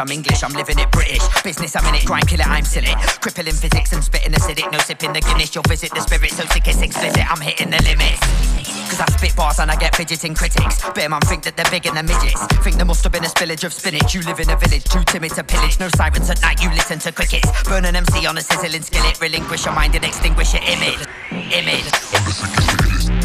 I'm 0.00 0.08
English, 0.08 0.42
I'm 0.42 0.52
living 0.52 0.78
it 0.78 0.90
British. 0.90 1.22
Business, 1.42 1.76
I'm 1.76 1.86
in 1.86 1.94
it, 1.94 2.04
grind 2.04 2.26
killer, 2.26 2.44
I'm 2.44 2.64
silly. 2.64 2.94
Crippling 3.20 3.54
physics 3.54 3.92
I'm 3.92 4.02
spitting 4.02 4.32
acidic, 4.32 4.70
no 4.72 4.78
sipping 4.78 5.12
the 5.12 5.20
Guinness. 5.20 5.54
You'll 5.54 5.64
visit 5.68 5.92
the 5.94 6.00
spirit, 6.00 6.30
so 6.32 6.44
sick 6.46 6.66
it's 6.66 6.80
explicit, 6.80 7.30
I'm 7.30 7.40
hitting 7.40 7.70
the 7.70 7.82
limits. 7.82 8.20
Cause 8.90 9.00
I 9.00 9.06
spit 9.16 9.36
bars 9.36 9.58
and 9.58 9.70
I 9.70 9.76
get 9.76 9.94
fidgeting 9.94 10.34
critics. 10.34 10.82
Bear 10.94 11.08
man 11.08 11.20
think 11.22 11.42
that 11.44 11.56
they're 11.56 11.70
big 11.70 11.86
in 11.86 11.94
the 11.94 12.02
midgets. 12.02 12.44
Think 12.62 12.76
there 12.76 12.86
must 12.86 13.02
have 13.04 13.12
been 13.12 13.24
a 13.24 13.28
spillage 13.28 13.64
of 13.64 13.72
spinach. 13.72 14.14
You 14.14 14.22
live 14.22 14.40
in 14.40 14.50
a 14.50 14.56
village, 14.56 14.84
too 14.84 15.02
timid 15.04 15.32
to 15.34 15.44
pillage. 15.44 15.80
No 15.80 15.88
sirens 15.88 16.30
at 16.30 16.40
night, 16.42 16.62
you 16.62 16.70
listen 16.70 16.98
to 17.00 17.12
crickets. 17.12 17.48
Burn 17.64 17.84
an 17.84 17.96
MC 17.96 18.26
on 18.26 18.38
a 18.38 18.42
sizzling 18.42 18.82
skillet. 18.82 19.20
Relinquish 19.20 19.64
your 19.64 19.74
mind 19.74 19.94
and 19.94 20.04
extinguish 20.04 20.54
your 20.54 20.62
image. 20.62 21.06
Image. 21.32 23.23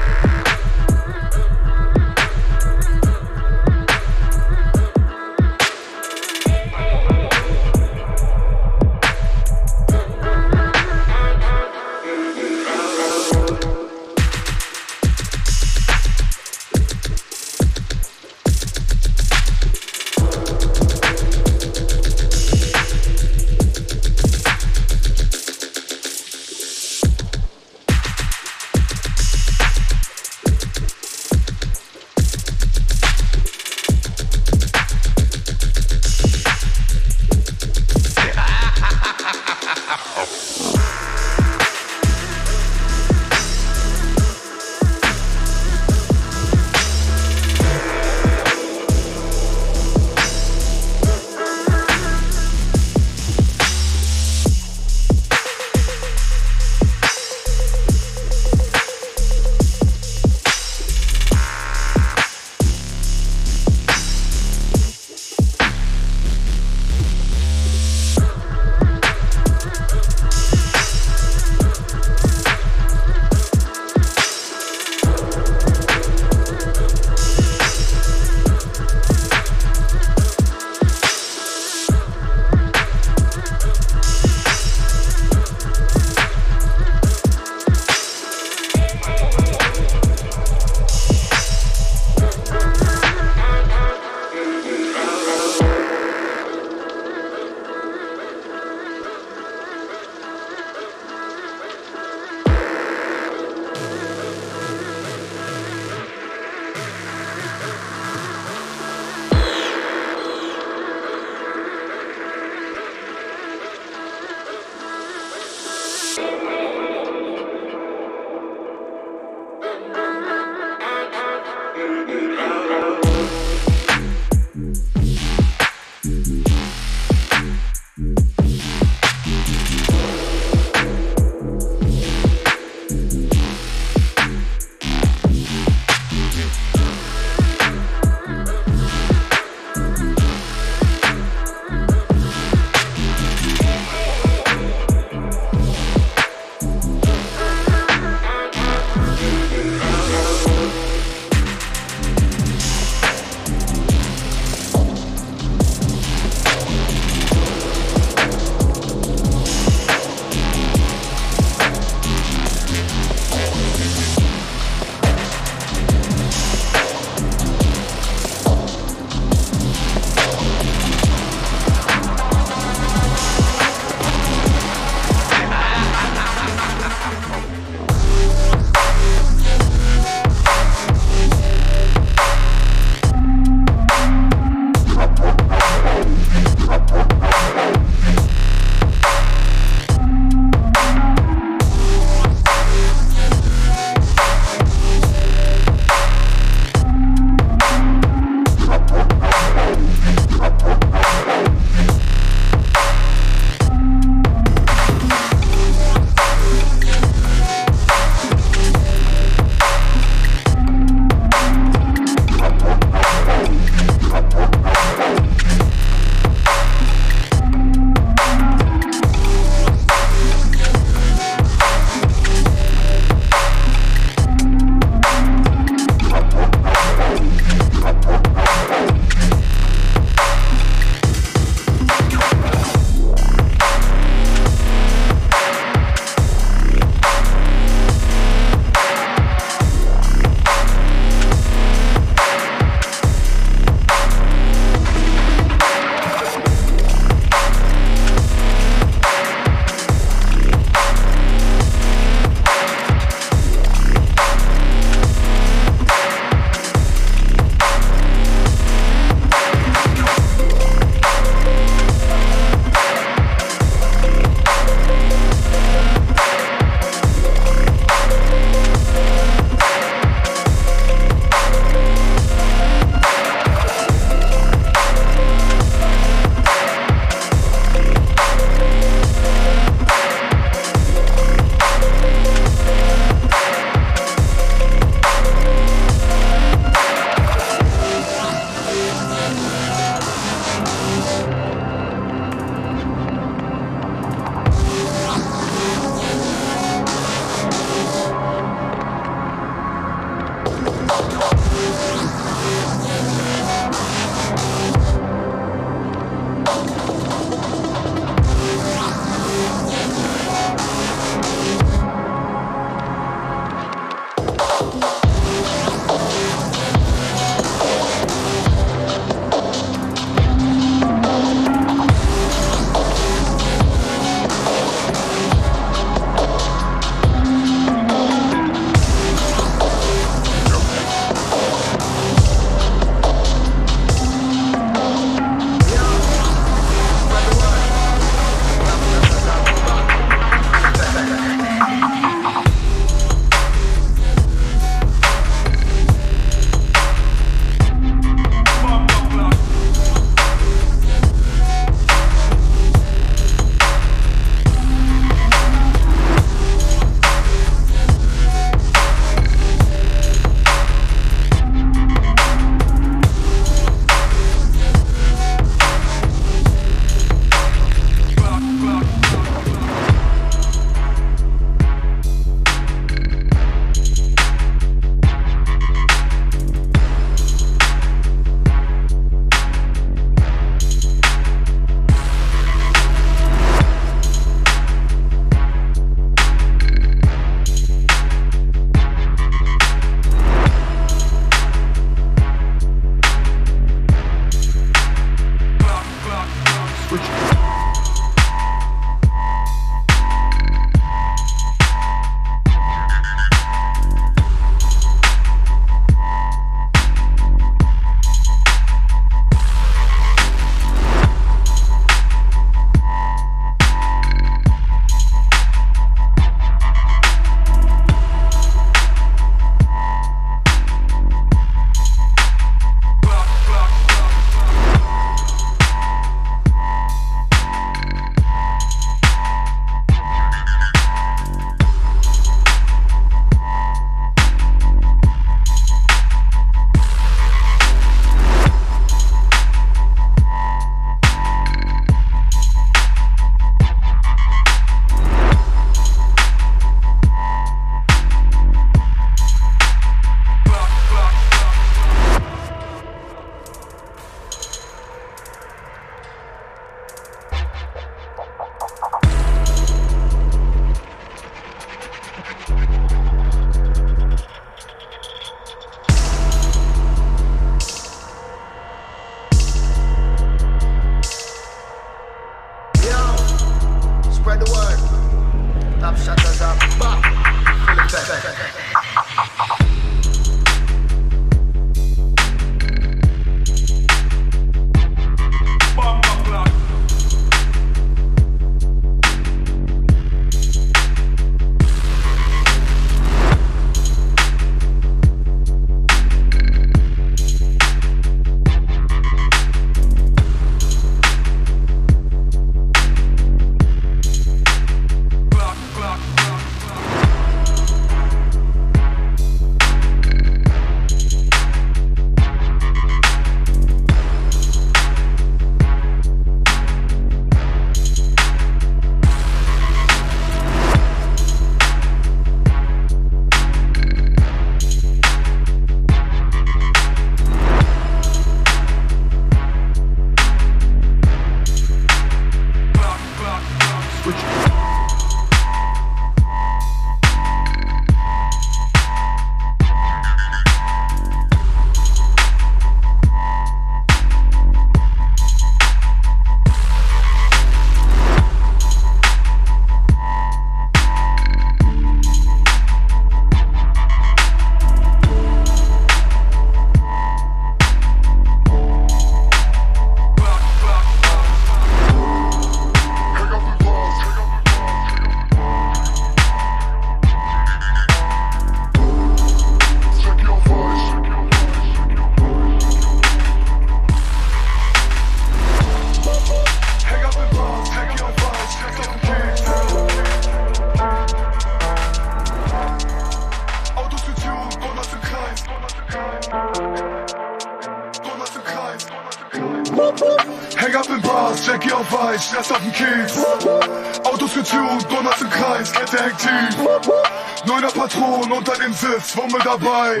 Wummel 599.18 599.40
dabei. 599.42 600.00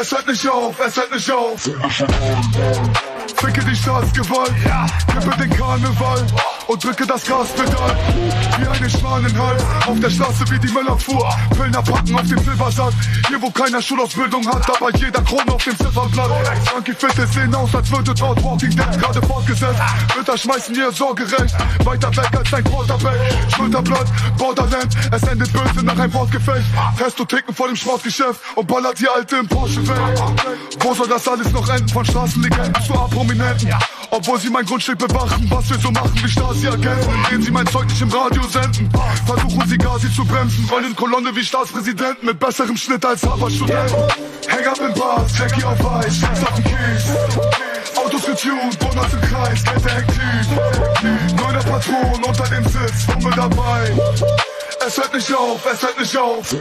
Es 0.00 0.10
hört 0.10 0.26
nicht 0.26 0.48
auf, 0.48 0.74
es 0.80 0.96
hört 0.96 1.12
nicht 1.12 1.30
auf. 1.30 1.62
Ficke 3.36 3.64
die 3.64 3.76
Staatsgewalt, 3.76 4.52
kippe 5.12 5.36
den 5.36 5.50
Karneval 5.50 6.26
und 6.66 6.82
drücke 6.82 7.06
das 7.06 7.24
Gaspedal 7.24 7.96
wie 8.58 8.66
eine 8.66 8.90
Schwanenhals 8.90 9.62
auf 9.86 9.98
der 10.00 10.10
Straße 10.10 10.44
wie 10.50 10.58
die 10.58 10.72
Müllerfuhr. 10.72 11.28
Pöllner 11.56 11.82
packen 11.82 12.14
auf 12.14 12.26
dem 12.26 12.38
Silbersack, 12.38 12.92
hier 13.28 13.40
wo 13.40 13.50
keiner 13.50 13.82
Schulausbildung 13.82 14.46
hat, 14.46 14.68
aber 14.70 14.96
jeder 14.96 15.22
Krone 15.22 15.52
auf 15.52 15.64
dem 15.64 15.76
Zifferblatt. 15.76 16.30
Frankie 16.68 16.94
Fitte 16.94 17.26
sehen 17.26 17.54
aus, 17.54 17.74
als 17.74 17.90
würde 17.90 18.14
dort 18.14 18.42
Walking 18.42 18.70
Dead 18.70 19.00
gerade 19.00 19.22
fortgesetzt. 19.26 19.80
Mütter 20.16 20.38
schmeißen 20.38 20.74
ihr 20.74 20.92
Sorgerecht, 20.92 21.54
weiter 21.84 22.16
weg 22.16 22.30
als 22.36 22.50
dein 22.50 22.64
Quarterback. 22.64 23.20
Schulterblatt, 23.54 24.06
Borderland, 24.38 24.94
es 25.10 25.22
endet 25.24 25.52
böse 25.52 25.84
nach 25.84 25.98
einem 25.98 26.12
Wortgefecht. 26.12 26.66
Testo 26.98 27.24
ticken 27.24 27.54
vor 27.54 27.68
dem 27.68 27.76
Sportgeschäft 27.76 28.40
und 28.54 28.66
ballert 28.66 28.98
die 28.98 29.08
Alte 29.08 29.36
im 29.36 29.48
Porsche 29.48 29.86
weg. 29.88 29.96
Wo 30.80 30.94
soll 30.94 31.08
das 31.08 31.26
alles 31.28 31.50
noch 31.52 31.68
enden? 31.68 31.88
Von 31.88 32.04
Straßenlegenden 32.04 32.82
zu 32.84 32.94
A-Prominenten. 32.94 33.74
Obwohl 34.10 34.38
sie 34.38 34.50
mein 34.50 34.64
Grundstück 34.64 34.98
bewachen, 34.98 35.46
was 35.50 35.68
wir 35.70 35.78
so 35.78 35.90
machen 35.90 36.12
wie 36.14 36.28
Stasi-Agenten, 36.54 37.10
indem 37.24 37.42
sie 37.42 37.50
mein 37.50 37.66
Zeug 37.66 37.86
nicht 37.86 38.00
im 38.00 38.08
Radio 38.10 38.42
senden. 38.44 38.90
Versuchen 39.26 39.68
sie 39.68 39.78
gar 39.78 39.98
sie 39.98 40.12
zu 40.12 40.24
bremsen, 40.24 40.68
rollen 40.70 40.86
in 40.86 40.96
Kolonne 40.96 41.34
wie 41.34 41.44
Staatspräsidenten 41.44 42.26
mit 42.26 42.38
besserem 42.38 42.76
Schnitt 42.76 43.04
als 43.04 43.24
Harvard-Studenten. 43.24 43.96
Hang 44.48 44.66
up 44.66 44.80
in 44.80 44.94
Bars, 44.94 45.36
Jackie 45.38 45.64
auf 45.64 45.92
Eis, 45.96 46.20
Sex 46.20 46.44
auf 46.44 46.54
Kies. 46.62 47.96
Autos 47.96 48.26
getuned, 48.26 48.80
Donuts 48.80 49.12
im 49.12 49.20
Kreis, 49.22 49.64
Kette 49.64 49.92
aktiv. 49.92 50.46
Neuner 51.36 51.62
Patron 51.62 52.24
unter 52.24 52.44
dem 52.44 52.64
Sitz, 52.64 53.08
Wumme 53.08 53.34
dabei. 53.34 53.92
Es 54.86 54.96
hört 54.96 55.14
nicht 55.14 55.34
auf, 55.34 55.60
es 55.72 55.82
hört 55.82 55.98
nicht 55.98 56.16
auf. 56.16 56.54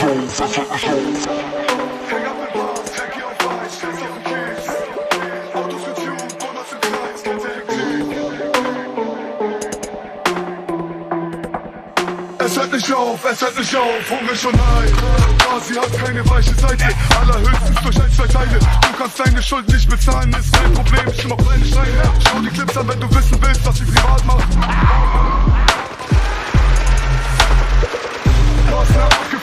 Es 0.00 0.08
hört 12.56 12.72
nicht 12.72 12.92
auf, 12.92 13.24
es 13.24 13.42
hört 13.42 13.58
nicht 13.58 13.76
auf, 13.76 14.10
hungrig 14.10 14.46
und 14.46 14.56
Neid. 14.56 14.92
Quasi 15.38 15.74
hat 15.74 15.92
keine 15.98 16.30
weiche 16.30 16.54
Seite, 16.54 16.88
allerhöchstens 17.20 17.82
durch 17.82 18.00
ein, 18.00 18.12
zwei 18.12 18.26
Teile. 18.26 18.58
Du 18.58 18.96
kannst 18.96 19.20
deine 19.20 19.42
Schuld 19.42 19.68
nicht 19.68 19.90
bezahlen, 19.90 20.32
ist 20.32 20.50
kein 20.54 20.72
Problem, 20.72 21.12
ich 21.14 21.28
mach 21.28 21.36
kleine 21.36 21.64
Steine. 21.66 22.02
Schau 22.26 22.40
die 22.40 22.48
Clips 22.48 22.76
an, 22.78 22.88
wenn 22.88 23.00
du 23.00 23.10
wissen 23.10 23.38
willst, 23.42 23.66
was 23.66 23.76
sie 23.76 23.84
privat 23.84 24.24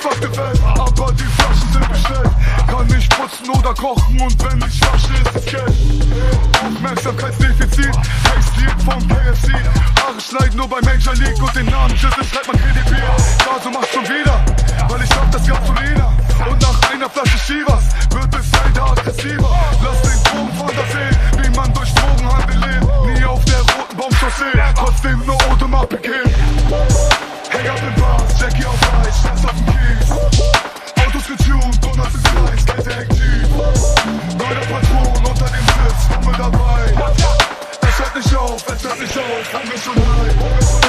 verzwackte 0.07 0.37
Welt, 0.37 0.61
aber 0.63 1.11
die 1.13 1.23
Flaschen 1.23 1.73
sind 1.73 1.89
bestellt. 1.89 2.31
Kann 2.67 2.87
nicht 2.87 3.09
putzen 3.17 3.49
oder 3.49 3.73
kochen 3.73 4.19
und 4.21 4.43
wenn 4.43 4.57
ich 4.67 4.81
wasche, 4.81 5.13
ist 5.13 5.35
es 5.35 5.45
Cash. 5.45 5.77
Aufmerksamkeitsdefizit, 6.63 7.91
Textil 8.23 8.69
vom 8.85 9.07
KFC. 9.07 9.53
Haare 10.01 10.21
schneiden 10.21 10.57
nur 10.57 10.69
bei 10.69 10.79
Major 10.81 11.13
League 11.15 11.41
und 11.41 11.55
den 11.55 11.65
Namen 11.65 11.93
Jizzle 11.95 12.23
schreibt 12.23 12.47
man 12.47 12.57
KDP. 12.57 12.95
Also 13.53 13.69
macht 13.69 13.93
schon 13.93 14.03
wieder, 14.03 14.39
weil 14.89 15.03
ich 15.03 15.11
hab 15.11 15.31
das 15.31 15.47
Gasolina. 15.47 16.13
Und 16.49 16.61
nach 16.61 16.91
einer 16.91 17.09
Flasche 17.09 17.37
Shivas 17.37 17.83
wird 18.11 18.35
es 18.35 18.51
leider 18.51 18.91
aggressiver. 18.91 19.49
Lass 19.83 20.01
den 20.01 20.23
Drogen 20.23 20.53
von 20.57 20.67
der 20.67 20.85
See, 20.93 21.43
wie 21.43 21.55
man 21.55 21.73
durch 21.73 21.93
Drogenhandel 21.93 22.57
lebt. 22.57 23.19
Nie 23.19 23.25
auf 23.25 23.43
der 23.45 23.59
roten 23.59 23.97
Baumchaussee, 23.97 24.73
trotzdem 24.75 25.21
nur 25.25 25.37
Odem 25.51 25.73
abgegeben. 25.73 26.33
Hang 27.57 27.69
up 27.69 27.81
in 27.81 27.99
Bars, 27.99 28.39
Jackie 28.39 28.65
auf 28.65 28.79
Eis, 29.01 29.19
Schatz 29.19 29.43
auf 29.43 29.51
dem 29.51 29.65
Kies. 29.65 30.11
Autos 30.11 31.25
getuned, 31.25 31.83
Donuts 31.83 32.13
im. 32.13 32.67
Es 37.81 37.99
hört 37.99 38.15
nicht 38.15 38.35
auf, 38.35 38.63
es 38.67 38.83
hört 38.83 38.99
nicht 38.99 39.17
auf, 39.17 39.53
haben 39.53 39.71
wir 39.71 39.77
schon 39.79 39.95
high. 39.95 40.86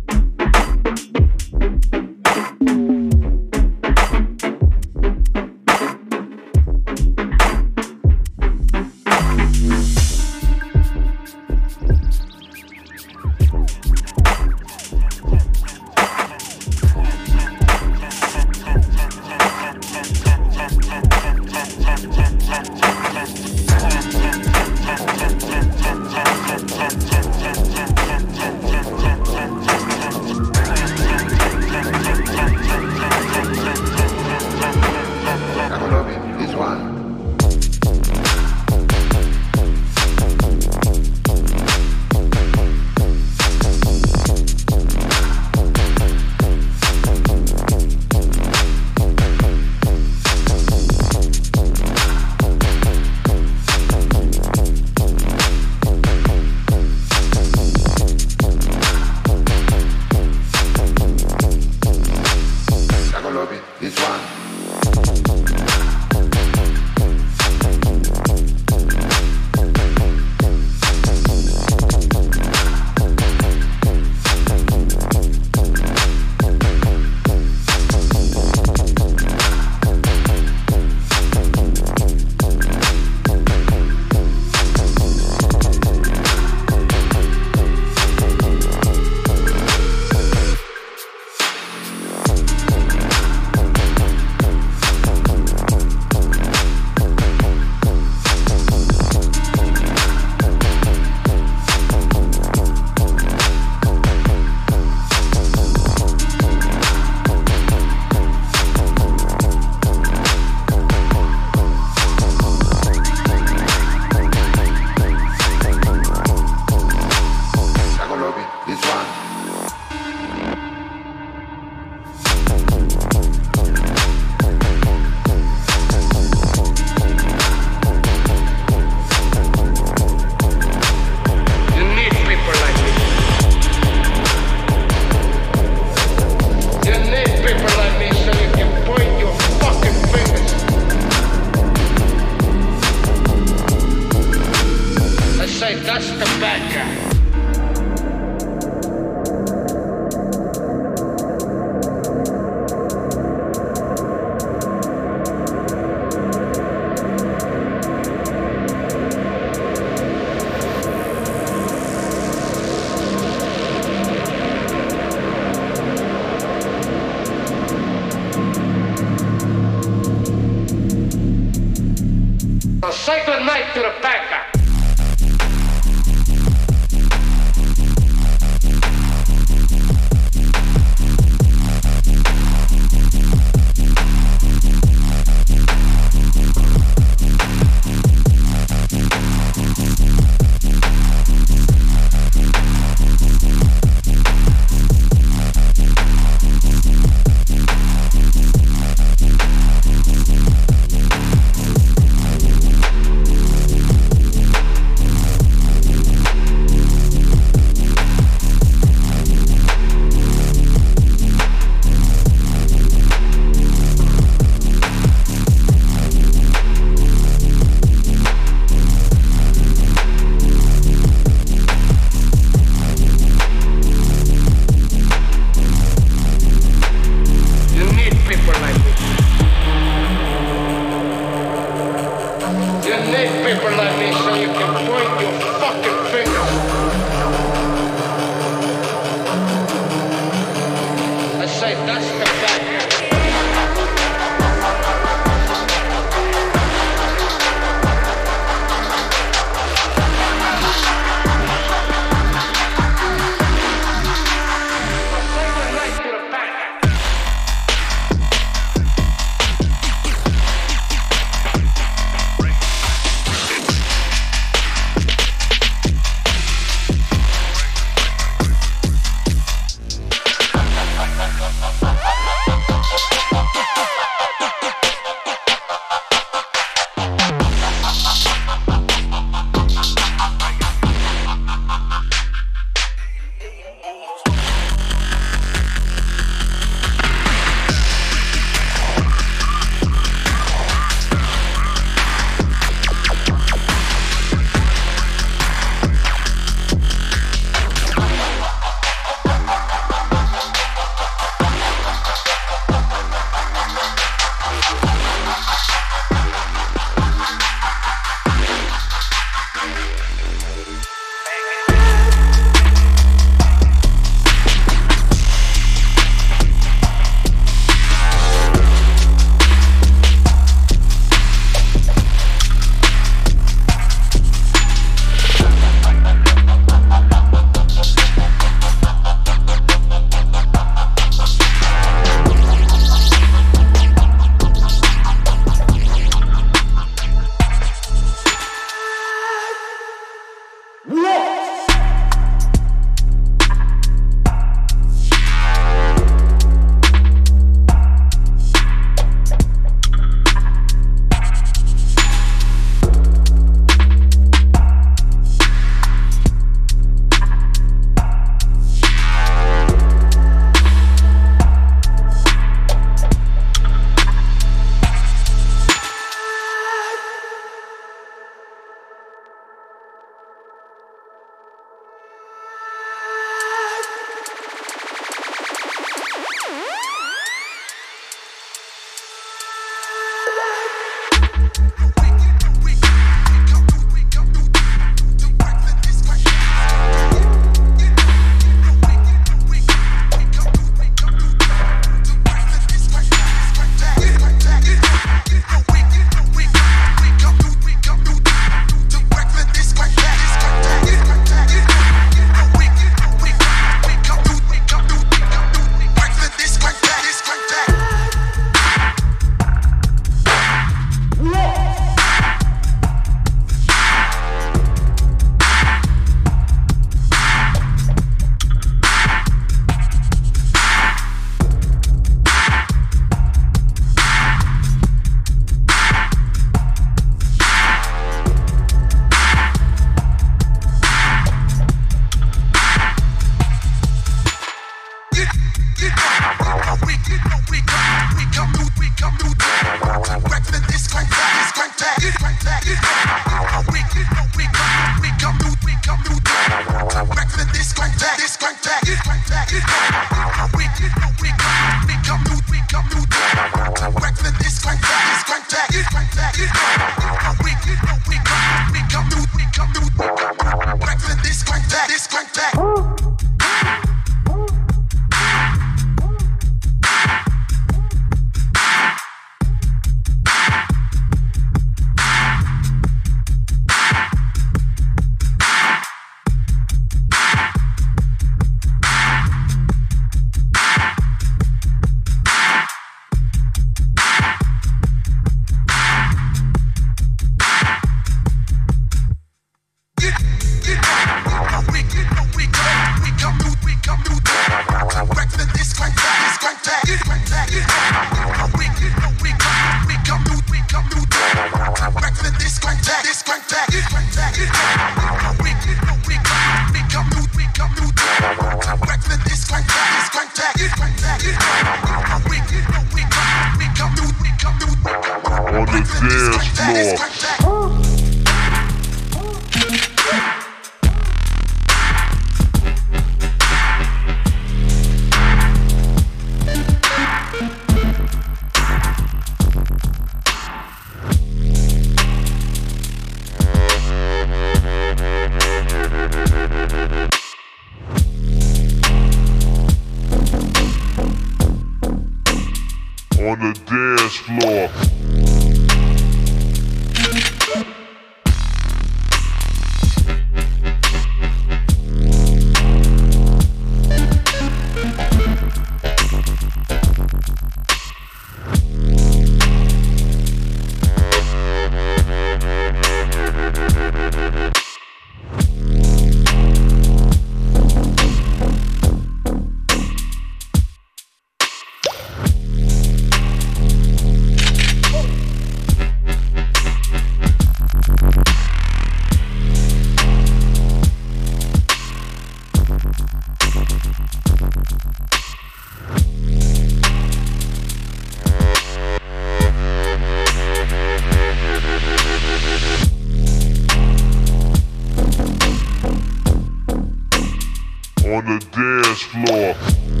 On 598.11 598.25
the 598.25 598.39
dance 598.51 599.03
floor. 599.03 600.00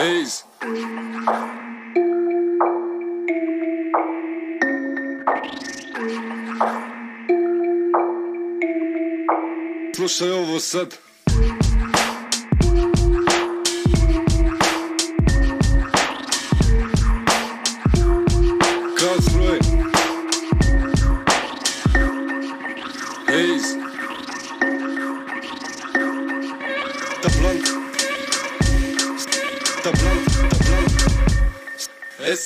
Peace. 0.00 0.46
Слушай, 9.94 10.40
Овусет. 10.40 10.98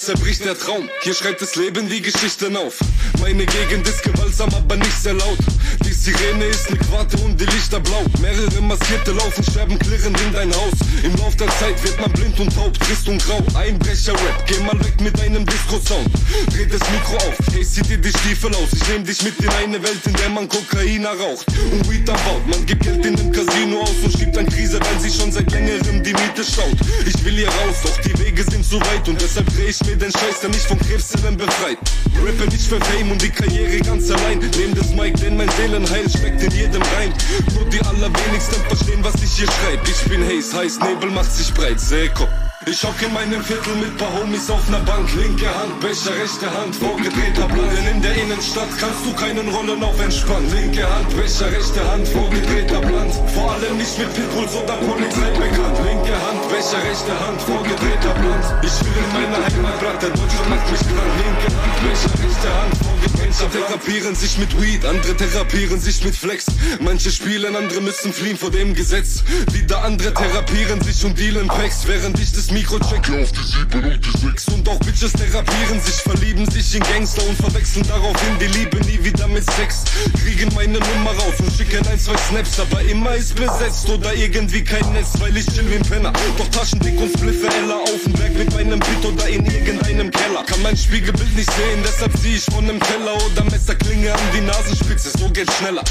Zerbricht 0.05 0.45
der 0.45 0.59
Traum, 0.59 0.91
hier 1.03 1.15
schreibt 1.15 1.41
das 1.41 1.57
Leben 1.57 1.89
die 1.89 2.03
Geschichten 2.03 2.59
auf. 2.59 2.79
Meine 3.23 3.47
Gegend 3.47 3.89
ist 3.89 4.03
gewaltsam, 4.03 4.51
aber 4.55 4.77
nicht 4.77 5.03
sehr 5.03 5.15
laut. 5.15 5.39
Die 5.83 5.93
Sirene 5.93 6.45
ist 6.45 6.71
ne 6.71 6.77
Quarte 6.77 7.17
und 7.25 7.41
die 7.41 7.47
Lichter 7.47 7.81
blau. 7.81 8.05
Mehrere 8.21 8.61
Maskierte 8.61 9.13
laufen, 9.13 9.43
sterben 9.43 9.79
klirrend 9.79 10.21
in 10.21 10.33
dein 10.33 10.55
Haus. 10.55 10.75
Im 11.03 11.17
Lauf 11.17 11.35
der 11.37 11.49
Zeit 11.59 11.83
wird 11.83 11.99
man 12.01 12.13
blind 12.13 12.39
und 12.39 12.55
taub, 12.55 12.79
trist 12.81 13.09
und 13.09 13.25
grau. 13.25 13.43
Einbrecher-Rap, 13.55 14.47
geh 14.47 14.59
mal 14.61 14.79
weg 14.85 15.01
mit 15.01 15.19
deinem 15.19 15.47
Disco-Sound. 15.47 16.11
Dreh 16.53 16.67
das 16.67 16.83
Mikro 16.91 17.17
auf, 17.17 17.39
hey, 17.53 17.65
zieh 17.65 17.83
dir 17.83 17.99
die 17.99 18.11
Stiefel 18.11 18.55
aus. 18.55 18.75
Ich 18.75 18.87
nehm 18.89 19.05
dich 19.07 19.23
mit 19.23 19.41
in 19.41 19.49
eine 19.49 19.83
Welt, 19.83 20.01
in 20.05 20.13
der 20.13 20.29
man 20.29 20.47
Kokaina 20.49 21.13
raucht 21.13 21.47
und 21.73 21.91
Weed 21.91 22.05
baut. 22.05 22.47
Man 22.47 22.67
gibt 22.67 22.83
Geld 22.83 23.07
in 23.07 23.17
dem 23.17 23.33
Casino 23.33 23.81
aus 23.81 23.97
und 24.03 24.13
schiebt 24.13 24.37
an 24.37 24.47
Krise, 24.47 24.79
weil 24.81 25.01
sie 25.01 25.19
schon 25.19 25.33
seit 25.33 25.51
längerem 25.51 26.03
die 26.03 26.13
Miete 26.13 26.45
staut. 26.45 26.77
Ich 27.07 27.25
will 27.25 27.35
hier 27.35 27.49
raus, 27.49 27.77
doch 27.83 27.97
die 28.03 28.14
Wege 28.35 28.51
sind 28.51 28.67
zu 28.67 28.81
weit 28.81 29.09
und 29.09 29.21
deshalb 29.21 29.47
dreh 29.55 29.67
ich 29.69 29.81
mir 29.85 29.97
den 29.97 30.11
Scheiß, 30.11 30.41
der 30.41 30.51
mich 30.51 30.63
von 30.63 30.79
Krebszellen 30.79 31.37
befreit. 31.37 31.79
Rappe 32.17 32.51
nicht 32.51 32.67
für 32.67 32.81
Fame 32.81 33.13
und 33.13 33.23
die 33.23 33.31
Karriere 33.31 33.79
ganz 33.79 34.11
allein. 34.11 34.39
Nehm 34.39 34.75
das 34.75 34.91
Mic, 34.91 35.15
denn 35.21 35.37
mein 35.37 35.49
Seelenheil 35.51 36.09
steckt 36.11 36.43
in 36.43 36.51
jedem 36.51 36.83
Reim. 36.83 37.13
Nur 37.55 37.65
die 37.67 37.81
allerwenigsten 37.81 38.61
verstehen, 38.67 39.05
was 39.05 39.15
ich 39.23 39.31
hier 39.37 39.47
schreib. 39.47 39.87
Ich 39.87 40.11
bin 40.11 40.25
Haze, 40.25 40.57
heiß 40.57 40.81
Nebel 40.81 41.11
macht 41.11 41.33
sich 41.33 41.53
breit. 41.55 41.79
Seko. 41.79 42.27
Ich 42.67 42.83
hock 42.83 42.97
in 43.03 43.13
meinem 43.13 43.45
Viertel 43.45 43.75
mit 43.77 43.95
paar 43.99 44.09
Homies 44.15 44.49
auf 44.49 44.67
ner 44.71 44.81
Bank. 44.81 45.13
Linke 45.15 45.45
Hand, 45.47 45.79
Becher, 45.81 46.17
rechte 46.17 46.49
Hand, 46.49 46.75
vorgedrehter 46.75 47.45
Plan. 47.45 47.69
Denn 47.77 47.97
in 47.97 48.01
der 48.01 48.17
Innenstadt 48.17 48.73
kannst 48.81 49.05
du 49.05 49.13
keinen 49.13 49.47
Rollen 49.49 49.83
auf 49.83 50.01
entspannt. 50.01 50.51
Linke 50.51 50.83
Hand, 50.83 51.11
Becher, 51.15 51.53
rechte 51.53 51.85
Hand, 51.91 52.09
vorgedrehter 52.09 52.81
Plan. 52.81 53.11
Vor 53.35 53.53
allem 53.53 53.77
nicht 53.77 53.99
mit 53.99 54.15
Pitbulls 54.15 54.55
oder 54.57 54.81
Polizei 54.81 55.29
bekannt. 55.37 55.77
Linke 55.85 56.17
Hand, 56.17 56.41
Becher, 56.49 56.81
rechte 56.89 57.13
Hand, 57.21 57.41
vorgedrehter 57.43 58.15
Plan. 58.17 58.41
Ich 58.65 58.77
will 58.81 58.97
in 58.97 59.11
meine 59.13 59.45
Heimat, 59.45 59.79
Bratte, 59.81 60.09
Deutschland 60.09 60.49
macht 60.49 60.71
mich 60.73 60.81
krank. 60.89 61.13
Linke 61.21 61.49
Hand, 61.53 61.77
Becher, 61.85 62.13
rechte 62.17 62.49
Hand, 62.49 62.75
vorgedrehter 62.81 63.24
Plan. 63.37 63.51
therapieren 63.51 64.15
sich 64.15 64.39
mit 64.39 64.61
Weed, 64.61 64.85
andere 64.85 65.17
therapieren 65.17 65.81
sich 65.81 66.05
mit 66.05 66.15
Flex. 66.15 66.47
Manche 66.81 67.11
spielen, 67.11 67.57
andere 67.57 67.81
müssen 67.81 68.13
fliehen 68.13 68.37
vor 68.37 68.51
dem 68.51 68.75
Gesetz. 68.75 69.25
Wieder 69.53 69.83
andere 69.85 70.15
therapieren 70.15 70.81
sich 70.83 71.05
und 71.05 71.19
dealen 71.19 71.49
Packs, 71.49 71.87
während 71.87 72.19
ich 72.21 72.33
das 72.33 72.51
Mikro 72.51 72.79
checke 72.79 73.23
auf 73.23 73.33
die 73.33 73.43
7 73.43 73.93
und 73.93 74.05
die 74.05 74.19
6. 74.19 74.49
Und 74.49 74.69
auch 74.69 74.79
Bitches 74.79 75.13
therapieren 75.13 75.81
sich, 75.81 75.95
verlieben 75.95 76.49
sich 76.51 76.75
in 76.75 76.83
Gangster 76.83 77.27
und 77.29 77.37
verwechseln 77.37 77.87
daraufhin 77.89 78.39
die 78.41 78.59
Liebe 78.59 78.79
nie 78.87 79.03
wieder 79.05 79.27
mit 79.29 79.45
Sex. 79.53 79.85
Kriegen 80.23 80.53
meine 80.55 80.79
Nummer 80.79 81.11
raus 81.11 81.35
und 81.39 81.53
schicken 81.57 81.87
ein, 81.89 81.99
zwei 81.99 82.17
Snaps, 82.17 82.61
aber 82.61 82.81
immer 82.83 83.15
ist 83.15 83.35
besetzt 83.35 83.89
oder 83.89 84.15
irgendwie 84.15 84.63
kein 84.63 84.93
Netz, 84.93 85.13
weil 85.19 85.37
ich 85.37 85.47
chill 85.47 85.69
wie 85.71 85.77
ein 85.77 85.83
Penner. 85.83 86.13
Doch 86.39 86.49
taschendick 86.49 86.99
und 87.01 87.13
spliffe 87.13 87.49
Ella 87.49 87.77
auf 87.77 88.03
dem 88.05 88.13
Berg 88.13 88.35
mit 88.35 88.53
meinem 88.55 88.79
Beat 88.79 89.05
oder 89.05 89.29
in 89.29 89.45
irgendeinem 89.47 90.11
Keller. 90.11 90.45
Kann 90.45 90.63
mein 90.63 90.77
Spiegelbild 90.77 91.35
nicht 91.35 91.51
sehen, 91.53 91.83
deshalb 91.85 92.17
zieh 92.21 92.37
ich 92.37 92.45
von 92.45 92.65
nem 92.67 92.81
Teller 92.81 93.24
oder 93.25 93.45
Messerklinge 93.51 94.13
an 94.13 94.21
die 94.35 94.41
Nasenspitze, 94.41 95.11
so 95.17 95.29
geht's 95.31 95.55
schneller. 95.57 95.85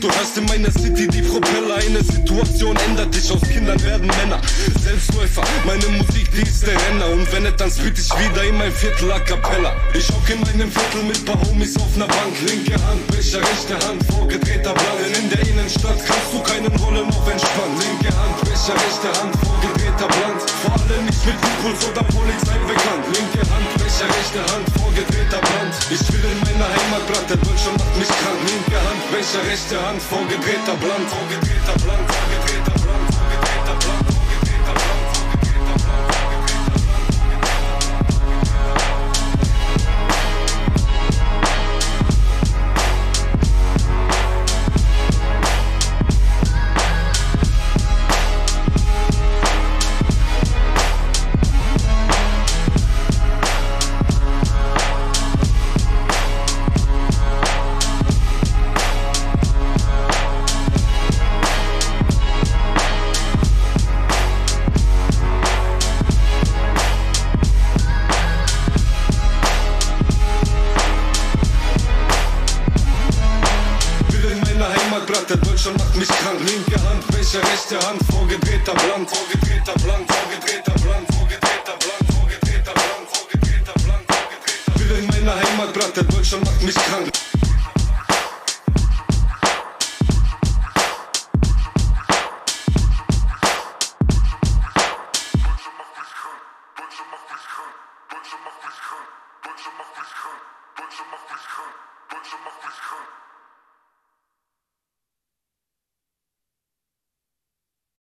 Du 0.00 0.08
hörst 0.08 0.36
in 0.36 0.44
meiner 0.46 0.70
City 0.70 1.06
die 1.08 1.22
Propeller, 1.22 1.76
eine 1.76 2.02
Situation 2.02 2.76
ändert 2.88 3.14
dich, 3.14 3.30
aus 3.30 3.40
Kindern 3.42 3.80
werden 3.82 4.06
Männer. 4.18 4.40
Selbstläufer, 4.82 5.42
meine 5.64 5.86
Musik, 5.88 6.30
die 6.32 6.42
ist 6.42 6.66
der 6.66 6.74
Renner 6.74 7.06
und 7.12 7.30
wenn 7.32 7.44
nicht, 7.44 7.60
dann 7.60 7.70
spit 7.70 7.98
ich 7.98 8.10
wieder 8.18 8.44
in 8.44 8.56
mein 8.58 8.72
Viertel 8.72 9.12
a 9.12 9.20
cappella. 9.20 9.72
Ich 9.94 10.08
hock 10.08 10.28
in 10.28 10.40
meinem 10.40 10.70
Viertel 10.70 11.02
mit 11.04 11.24
paar 11.24 11.40
Homies 11.46 11.76
auf 11.76 11.96
ner 11.96 12.06
Bank, 12.06 12.34
linke 12.46 12.74
Hand, 12.74 13.06
Becher, 13.08 13.40
rechte 13.40 13.78
Hand, 13.86 14.02
vorgedrehter 14.10 14.72
Plan. 14.72 14.96
Denn 15.02 15.22
in 15.22 15.30
der 15.30 15.40
Innenstadt 15.48 15.98
kannst 16.06 16.32
du 16.32 16.40
keinen 16.42 16.74
Rollen 16.82 17.08
auf 17.08 17.28
entspannen. 17.28 17.78
Linke 17.78 18.10
Hand, 18.16 18.36
Becher, 18.42 18.74
rechte 18.74 19.08
Hand, 19.20 19.32
vorgedrehter 19.44 20.08
Plan. 20.08 20.34
Vor 20.62 20.72
allem 20.74 21.04
nicht 21.06 21.26
mit 21.26 21.34
Impuls 21.34 21.80
oder 21.88 22.02
Polizei 22.10 22.58
bekannt. 22.66 23.04
Linke 23.14 23.42
Hand, 23.50 23.68
Becher, 23.78 24.08
rechte 24.10 24.40
Hand, 24.52 24.66
vorgedrehter 24.78 25.38
Plan. 25.38 25.68
Ich 25.90 26.02
will 26.12 26.24
in 26.26 26.41
meiner 26.44 26.68
Heimat, 26.68 27.06
Bratte, 27.06 27.36
Deutschland 27.36 27.78
macht 27.78 27.96
mich 27.96 28.08
krank. 28.08 28.40
Linke 28.46 28.78
Hand, 28.78 29.02
Becher, 29.10 29.42
rechte 29.46 29.76
Hand, 29.86 30.02
vorgedrehter 30.02 30.76
Plan. 30.82 31.02
Vorgedrehter 31.08 31.76
Plan, 31.82 32.02
vorgedrehter 32.06 32.51